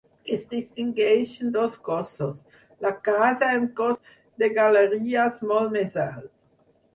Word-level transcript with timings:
Es 0.35 0.43
distingeixen 0.51 1.51
dos 1.57 1.75
cossos: 1.87 2.39
la 2.85 2.93
casa 3.09 3.51
i 3.51 3.59
un 3.65 3.69
cos 3.81 4.01
de 4.45 4.51
galeries 4.57 5.39
molt 5.53 5.77
més 5.77 6.01
alt. 6.07 6.35